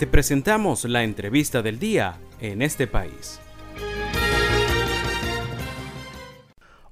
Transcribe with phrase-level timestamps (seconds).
[0.00, 3.38] Te presentamos la entrevista del día en este país.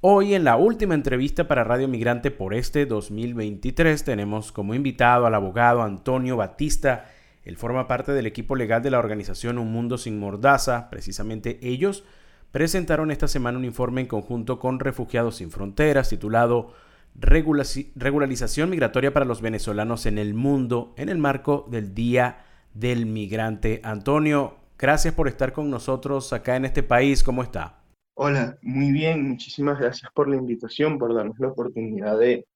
[0.03, 5.35] Hoy en la última entrevista para Radio Migrante por este 2023 tenemos como invitado al
[5.35, 7.07] abogado Antonio Batista.
[7.45, 10.90] Él forma parte del equipo legal de la organización Un Mundo Sin Mordaza.
[10.90, 12.04] Precisamente ellos
[12.53, 16.75] presentaron esta semana un informe en conjunto con Refugiados Sin Fronteras titulado
[17.14, 22.45] Regularización Migratoria para los Venezolanos en el Mundo en el marco del Día
[22.79, 23.81] del Migrante.
[23.82, 27.23] Antonio, gracias por estar con nosotros acá en este país.
[27.25, 27.82] ¿Cómo está?
[28.14, 29.29] Hola, muy bien.
[29.29, 32.47] Muchísimas gracias por la invitación, por darnos la oportunidad de,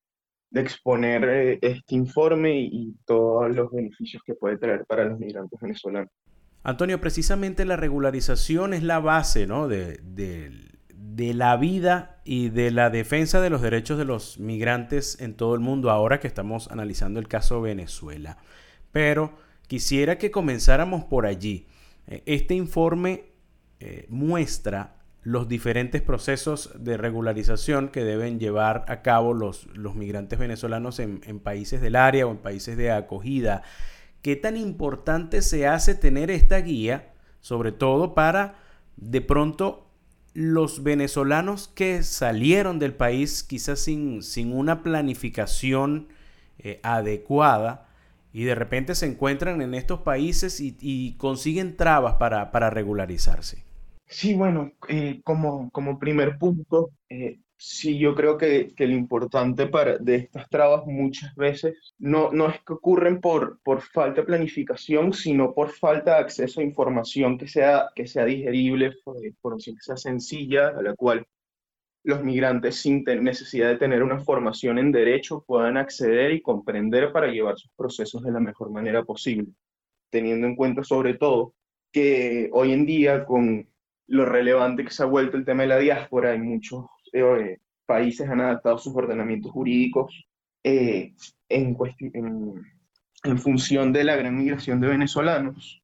[0.55, 6.11] exponer eh, este informe y todos los beneficios que puede traer para los migrantes venezolanos.
[6.63, 9.67] Antonio, precisamente la regularización es la base ¿no?
[9.67, 15.35] de, de, la vida y de la defensa de los derechos de los migrantes en
[15.35, 18.37] todo el mundo, ahora que estamos analizando el caso Venezuela.
[18.93, 19.33] Pero
[19.73, 21.67] quisiera que comenzáramos por allí.
[22.07, 23.25] Eh, este informe
[23.81, 30.39] eh, muestra los diferentes procesos de regularización que deben llevar a cabo los, los migrantes
[30.39, 33.63] venezolanos en, países del área o en países de acogida
[34.21, 38.57] qué tan importante se hace tener esta guía, sobre todo para
[38.99, 39.89] de pronto
[40.35, 46.09] los venezolanos que salieron del país quizás sin, sin una planificación
[46.59, 47.89] eh, adecuada
[48.33, 53.65] y de repente se encuentran en estos países y, consiguen trabas para, regularizarse.
[54.07, 59.69] Sí, bueno, eh, como, como primer punto, eh, Sí, yo creo que, que lo importante
[59.69, 64.27] para, de estas trabas muchas veces no, no es que ocurren por, por falta de
[64.27, 69.75] planificación, sino por falta de acceso a información que sea, que sea digerible, por, que
[69.79, 71.25] sea sencilla, a la cual
[72.05, 77.29] los migrantes sin necesidad de tener una formación en derecho puedan acceder y comprender para
[77.29, 79.49] llevar sus procesos de la mejor manera posible,
[80.11, 81.55] teniendo en cuenta sobre todo
[81.93, 83.69] que hoy en día con
[84.09, 88.29] lo relevante que se ha vuelto el tema de la diáspora, hay muchos eh, países
[88.29, 90.27] han adaptado sus ordenamientos jurídicos
[90.65, 91.15] eh,
[91.49, 91.77] en,
[93.25, 95.83] en, función de la gran migración de venezolanos.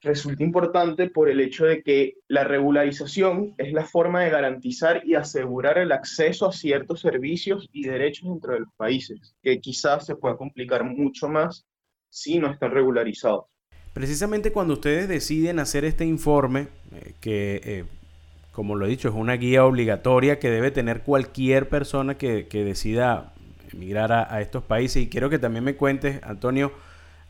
[0.00, 5.14] Resulta importante por el hecho de que la regularización es la forma de garantizar y
[5.14, 10.16] asegurar el acceso a ciertos servicios y derechos dentro de los países, que quizás se
[10.16, 11.66] pueda complicar mucho más
[12.10, 13.46] si no están regularizados.
[13.92, 17.84] Precisamente cuando ustedes deciden hacer este informe, eh, que
[18.58, 23.32] como lo he dicho, es una guía obligatoria que debe tener cualquier persona que, decida
[23.72, 25.00] emigrar a, estos países.
[25.00, 26.72] Y quiero que también me cuentes, Antonio,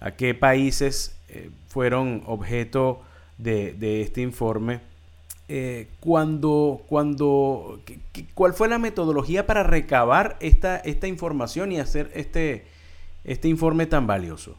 [0.01, 3.03] a qué países eh, fueron objeto
[3.37, 4.81] de, este informe.
[5.49, 6.41] Eh, ¿Cuál
[8.55, 12.67] fue la metodología para recabar esta, esta información y hacer este,
[13.25, 14.59] este informe tan valioso?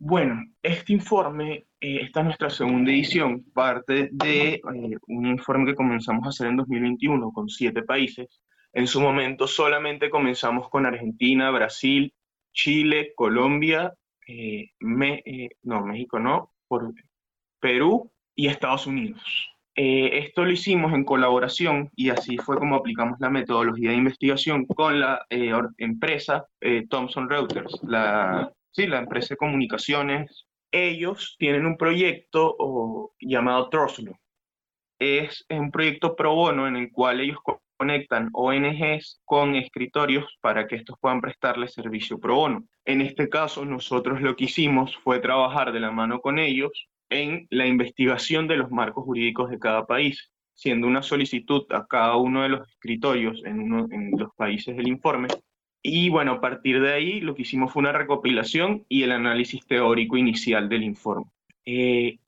[0.00, 4.60] Bueno, este informe, eh, esta es nuestra segunda edición, parte de
[5.08, 8.40] un informe que comenzamos a hacer en 2021 con siete países.
[8.72, 12.14] En su momento solamente comenzamos con Argentina, Brasil,
[12.52, 13.92] Chile, Colombia,
[14.28, 14.70] eh,
[15.62, 16.92] no, México no, por
[17.60, 19.20] Perú y Estados Unidos.
[19.74, 25.00] esto lo hicimos en colaboración y así fue como aplicamos la metodología de investigación con
[25.00, 25.26] la
[25.78, 26.46] empresa
[26.88, 34.18] Thomson Reuters, la sí, la empresa de comunicaciones, ellos tienen un proyecto llamado Troslo.
[35.00, 37.38] Es, un proyecto pro bono en el cual ellos
[37.78, 42.64] conectan ONGs con escritorios para que estos puedan prestarles servicio pro bono.
[42.84, 47.46] En este caso, nosotros lo que hicimos fue trabajar de la mano con ellos en
[47.50, 52.42] la investigación de los marcos jurídicos de cada país, siendo una solicitud a cada uno
[52.42, 55.28] de los escritorios en, en los países del informe
[55.82, 59.66] y bueno, a partir de ahí lo que hicimos fue una recopilación y el análisis
[59.66, 61.26] teórico inicial del informe.
[61.64, 62.18] Eh,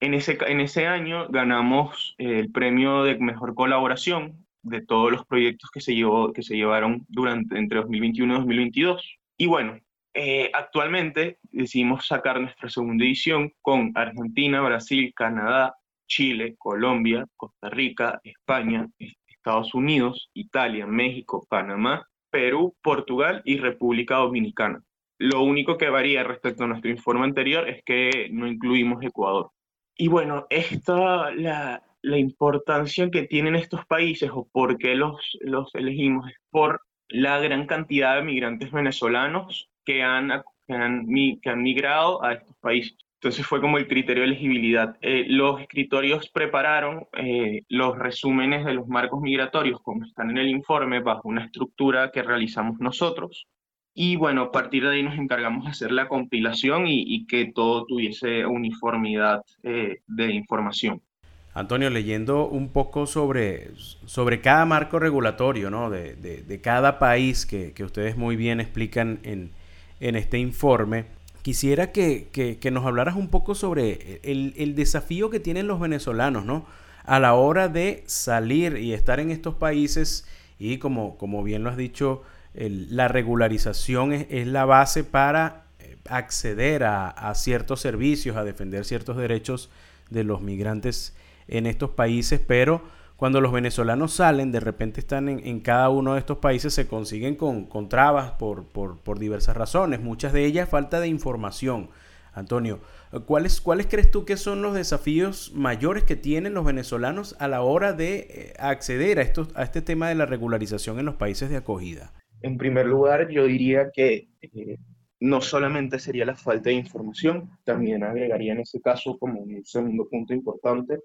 [0.00, 5.70] en, ese, en ese año ganamos el premio de mejor colaboración de todos los proyectos
[5.70, 9.18] que se, llevó, que se llevaron durante, entre 2021 y 2022.
[9.36, 9.78] Y bueno,
[10.14, 15.74] eh, actualmente decidimos sacar nuestra segunda edición con Argentina, Brasil, Canadá,
[16.06, 18.88] Chile, Colombia, Costa Rica, España,
[19.26, 24.82] Estados Unidos, Italia, México, Panamá Perú, Portugal y República Dominicana.
[25.18, 29.50] Lo único que varía respecto a nuestro informe anterior es que no incluimos Ecuador.
[29.96, 35.74] Y bueno, esta, la, la importancia que tienen estos países o por qué los, los
[35.74, 41.06] elegimos es por la gran cantidad de migrantes venezolanos que han, que han,
[41.42, 42.96] que han migrado a estos países.
[43.22, 44.96] Entonces fue como el criterio de elegibilidad.
[45.02, 50.48] Eh, los escritorios prepararon eh, los resúmenes de los marcos migratorios como están en el
[50.48, 53.46] informe bajo una estructura que realizamos nosotros.
[53.92, 57.84] Y bueno, a partir de ahí nos encargamos de hacer la compilación y, que todo
[57.84, 61.02] tuviese uniformidad eh, de información.
[61.52, 63.70] Antonio, leyendo un poco sobre,
[64.06, 65.90] sobre cada marco regulatorio ¿no?
[65.90, 69.50] de, de, cada país que, que, ustedes muy bien explican en,
[69.98, 71.06] en este informe,
[71.42, 76.44] quisiera que, que, nos hablaras un poco sobre el, el, desafío que tienen los venezolanos
[76.44, 76.66] ¿no?
[77.04, 80.28] a la hora de salir y estar en estos países
[80.60, 82.22] y como, como bien lo has dicho,
[82.54, 88.84] la regularización es, es, la base para eh, acceder a, a ciertos servicios, a defender
[88.84, 89.68] ciertos derechos
[90.10, 91.14] de los migrantes
[91.50, 92.82] en estos países, pero
[93.16, 97.36] cuando los venezolanos salen, de repente están en, cada uno de estos países, se consiguen
[97.36, 101.90] con, trabas por, por, diversas razones, muchas de ellas falta de información.
[102.32, 102.80] Antonio,
[103.26, 107.60] ¿cuáles, ¿cuáles crees tú que son los desafíos mayores que tienen los venezolanos a la
[107.60, 111.50] hora de eh, acceder a, estos, a este tema de la regularización en los países
[111.50, 112.14] de acogida?
[112.40, 114.78] En primer lugar, yo diría que eh,
[115.18, 120.08] no solamente sería la falta de información, también agregaría en ese caso como un segundo
[120.08, 121.00] punto importante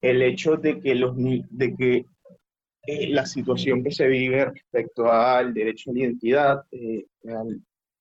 [0.00, 2.06] el hecho de que, los, de que
[2.86, 7.06] eh, la situación que se vive respecto al derecho a la identidad, eh,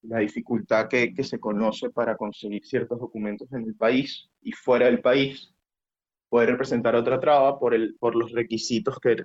[0.04, 4.86] la dificultad que, que, se conoce para conseguir ciertos documentos en el país y fuera
[4.86, 5.54] del país,
[6.30, 9.18] puede representar otra traba por, el, por los requisitos que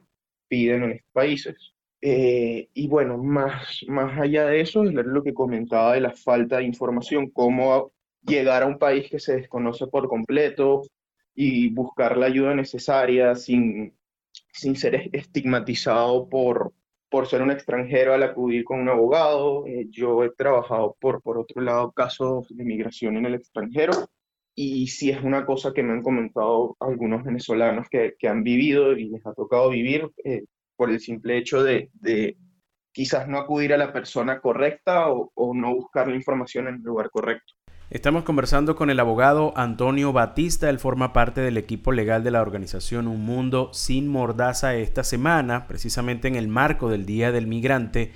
[0.48, 1.74] piden en estos países.
[2.00, 6.58] Eh, y bueno, más, más allá de eso, es lo que comentaba de la falta
[6.58, 7.92] de información, cómo
[8.22, 10.82] llegar a un país que se desconoce por completo,
[11.34, 13.94] y buscar la ayuda necesaria sin,
[14.52, 16.72] sin ser estigmatizado por,
[17.10, 19.66] por ser un extranjero al acudir con un abogado.
[19.66, 23.92] Eh, yo he trabajado por, por otro lado, casos de migración en el extranjero
[24.54, 28.92] y sí es una cosa que me han comentado algunos venezolanos que, que han vivido
[28.96, 30.44] y les ha tocado vivir eh,
[30.76, 32.36] por el simple hecho de, de,
[32.92, 36.82] quizás no acudir a la persona correcta o, o no buscar la información en el
[36.82, 37.54] lugar correcto.
[37.94, 40.68] Estamos conversando con el abogado Antonio Batista.
[40.68, 44.74] Él forma parte del equipo legal de la organización Un Mundo Sin Mordaza.
[44.74, 48.10] Esta semana, precisamente en el marco del Día del Migrante,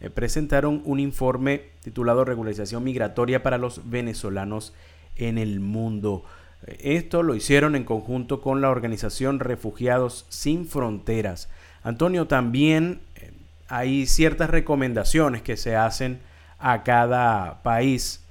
[0.00, 4.74] eh, presentaron un informe titulado Regularización Migratoria para los venezolanos
[5.16, 6.24] en el mundo.
[6.66, 11.48] Eh, esto lo hicieron en conjunto con la organización Refugiados Sin Fronteras.
[11.82, 13.32] Antonio, también eh,
[13.68, 16.20] hay ciertas recomendaciones que se hacen
[16.58, 18.21] a cada país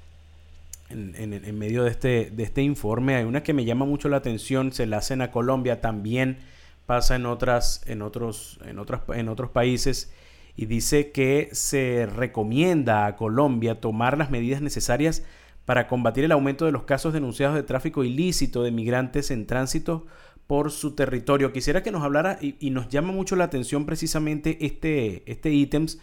[0.91, 3.15] en, medio de este, de este informe.
[3.15, 6.39] Hay una que me llama mucho la atención, se la hacen a Colombia, también
[6.85, 10.11] pasa en, otras, en, otros, en, otras, en otros países
[10.55, 15.23] y dice que se recomienda a Colombia tomar las medidas necesarias
[15.65, 20.05] para combatir el aumento de los casos denunciados de tráfico ilícito de migrantes en tránsito
[20.47, 21.53] por su territorio.
[21.53, 25.99] Quisiera que nos hablara y, y nos llama mucho la atención precisamente este, este ítems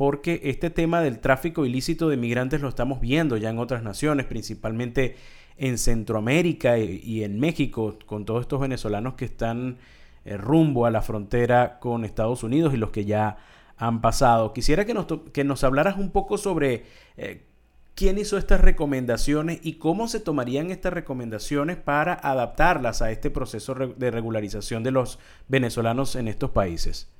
[0.00, 4.24] porque este tema del tráfico ilícito de migrantes lo estamos viendo ya en otras naciones,
[4.24, 5.16] principalmente
[5.58, 9.76] en Centroamérica y en México, con todos estos venezolanos que están
[10.24, 13.36] eh, rumbo a la frontera con Estados Unidos y los que ya
[13.76, 14.54] han pasado.
[14.54, 15.04] Quisiera que nos,
[15.34, 16.84] que nos hablaras un poco sobre
[17.18, 17.42] eh,
[17.94, 23.74] quién hizo estas recomendaciones y cómo se tomarían estas recomendaciones para adaptarlas a este proceso
[23.74, 27.10] de regularización de los venezolanos en estos países.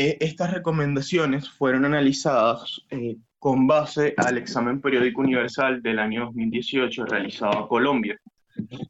[0.00, 7.04] Eh, estas recomendaciones fueron analizadas eh, con base al examen periódico universal del año 2018
[7.04, 8.16] realizado a Colombia.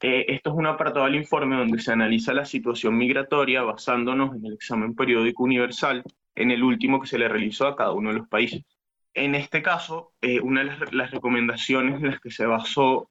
[0.02, 4.44] Eh, esto es un apartado del informe donde se analiza la situación migratoria basándonos en
[4.44, 8.18] el examen periódico universal, en el último que se le realizó a cada uno de
[8.18, 8.62] los países.
[9.14, 10.12] En este caso,
[10.42, 13.08] una de las, recomendaciones en las que se basó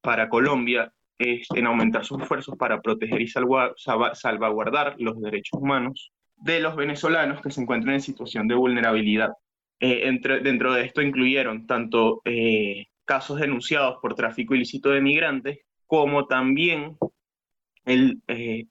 [0.00, 6.60] para Colombia es en aumentar sus esfuerzos para proteger y salvaguardar los derechos humanos de
[6.60, 9.32] los venezolanos que se encuentran en situación de vulnerabilidad.
[9.78, 15.60] Eh, entre, dentro de esto incluyeron tanto eh, casos denunciados por tráfico ilícito de migrantes,
[15.86, 16.96] como también
[17.84, 18.66] el eh,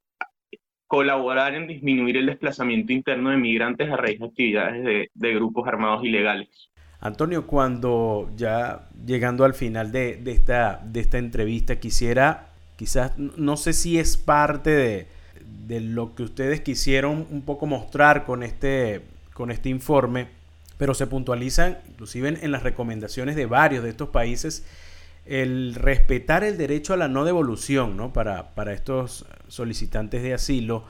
[0.86, 5.66] colaborar en disminuir el desplazamiento interno de migrantes a raíz de actividades de, de grupos
[5.68, 6.70] armados ilegales.
[7.00, 13.56] Antonio, cuando ya llegando al final de, de, esta, de esta entrevista, quisiera, quizás, no
[13.56, 15.06] sé si es parte de,
[15.66, 19.02] de lo que ustedes quisieron un poco mostrar con este,
[19.34, 20.28] con este informe,
[20.78, 24.64] pero se puntualizan, inclusive en, las recomendaciones de varios de estos países,
[25.26, 28.12] el respetar el derecho a la no devolución ¿no?
[28.12, 30.84] Para, para estos solicitantes de asilo.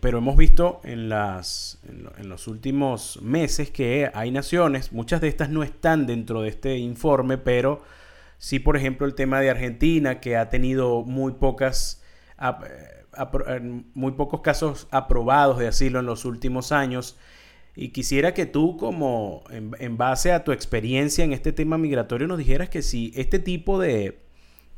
[0.00, 5.50] Pero hemos visto en, las, en, los últimos meses que hay naciones, muchas de estas
[5.50, 7.82] no están dentro de este informe, pero
[8.38, 12.02] sí, por ejemplo, el tema de Argentina, que ha tenido muy pocas
[13.94, 17.18] muy pocos casos aprobados de asilo en los últimos años.
[17.74, 22.38] Y quisiera que tú, como en, base a tu experiencia en este tema migratorio, nos
[22.38, 24.18] dijeras que si este tipo de,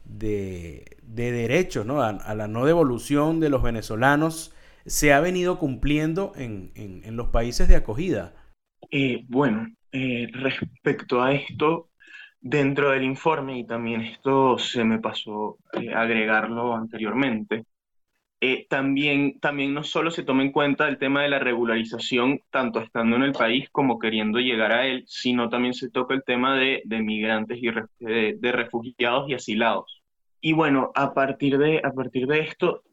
[0.04, 2.02] de, derechos ¿no?
[2.02, 4.52] a, la no devolución de los venezolanos
[4.84, 8.34] se ha venido cumpliendo en, los países de acogida.
[8.90, 11.90] Eh, bueno, eh, respecto a esto,
[12.40, 17.64] dentro del informe, y también esto se me pasó eh, agregarlo anteriormente,
[18.40, 22.80] eh, también, también no solo se toma en cuenta el tema de la regularización, tanto
[22.80, 26.56] estando en el país como queriendo llegar a él, sino también se toca el tema
[26.56, 27.68] de, de migrantes y
[27.98, 30.02] de, refugiados y asilados.
[30.40, 32.84] Y bueno, a partir de, a partir de esto,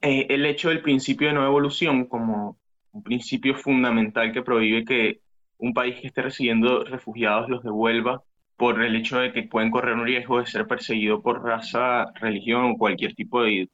[0.00, 2.56] eh, el hecho del principio de no evolución como
[2.92, 5.20] un principio fundamental que prohíbe que
[5.58, 8.22] un país que esté recibiendo refugiados los devuelva
[8.56, 12.64] por el hecho de que pueden correr un riesgo de ser perseguido por raza, religión
[12.64, 13.68] o cualquier tipo de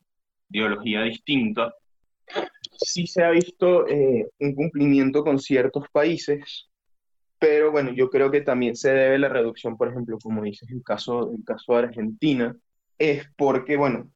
[0.50, 1.74] ideología distinta,
[2.80, 6.68] sí se ha visto eh, un cumplimiento con ciertos países,
[7.38, 10.82] pero bueno, yo creo que también se debe la reducción, por ejemplo, como dices, el
[10.82, 12.56] caso, el caso de Argentina,
[12.98, 14.10] es porque, bueno,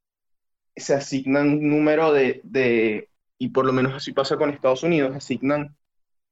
[0.76, 5.16] se asignan un número de, de, y por lo menos así pasa con Estados Unidos,
[5.16, 5.76] asignan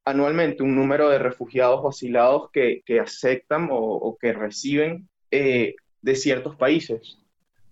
[0.05, 6.15] anualmente un número de refugiados o asilados que, que aceptan o, que reciben eh, de
[6.17, 7.22] ciertos países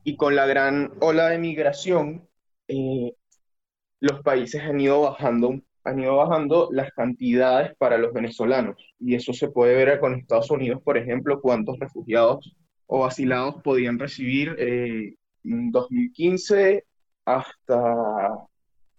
[0.05, 2.29] y con la gran ola de migración,
[2.69, 3.13] eh,
[4.01, 8.77] los países han ido bajando han ido bajando las cantidades para los venezolanos.
[8.99, 12.55] Y eso se puede ver con Estados Unidos, por ejemplo, cuántos refugiados
[12.87, 15.15] o asilados podían recibir eh,
[15.45, 16.85] en 2015
[17.25, 18.29] hasta,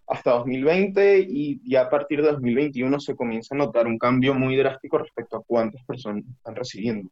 [0.06, 4.56] hasta 2020 y ya a partir de 2021 se comienza a notar un cambio muy
[4.56, 7.10] drástico respecto a cuántas personas están recibiendo.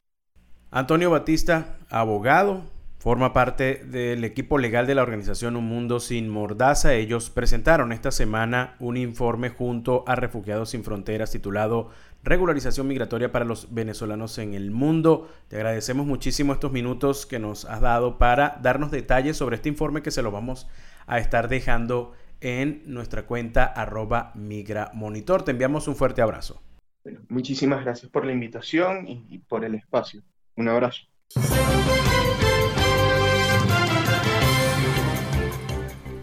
[0.71, 2.63] Antonio Batista, abogado,
[3.01, 6.93] Forma parte del equipo legal de la organización Un Mundo Sin Mordaza.
[6.93, 11.89] Ellos presentaron esta semana un informe junto a Refugiados Sin Fronteras titulado
[12.23, 15.31] Regularización Migratoria para los Venezolanos en el Mundo.
[15.49, 20.03] Te agradecemos muchísimo estos minutos que nos has dado para darnos detalles sobre este informe
[20.03, 20.69] que se lo vamos
[21.07, 25.43] a estar dejando en nuestra cuenta arroba migramonitor.
[25.43, 26.63] Te enviamos un fuerte abrazo.
[27.31, 30.21] muchísimas gracias por la invitación y por el espacio.
[30.55, 31.07] Un abrazo.